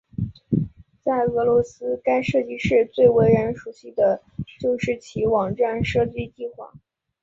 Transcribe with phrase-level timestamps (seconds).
[1.03, 3.93] 在俄罗斯该设计室最为人熟悉
[4.59, 6.73] 就是其网站设计计划。